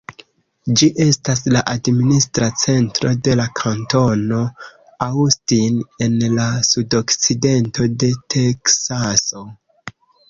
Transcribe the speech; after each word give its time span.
Ĝi 0.79 0.87
estas 1.03 1.41
la 1.55 1.59
administra 1.73 2.47
centro 2.61 3.11
de 3.27 3.35
la 3.41 3.45
kantono 3.59 4.39
Austin 5.09 5.77
en 6.07 6.17
la 6.39 6.47
sudokcidento 6.71 7.87
de 8.05 8.11
Teksaso. 8.37 9.45